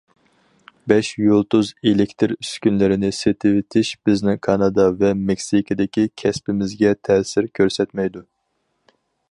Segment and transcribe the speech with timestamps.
[0.91, 8.27] بەش يۇلتۇز ئېلېكتىر ئۈسكۈنىلىرىنى سېتىۋېتىش بىزنىڭ كانادا ۋە مېكسىكىدىكى كەسپىمىزگە تەسىر كۆرسەتمەيدۇ.